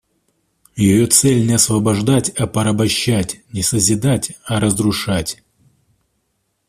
[0.75, 5.43] Ее цель не освобождать, а порабощать, не созидать, а разрушать.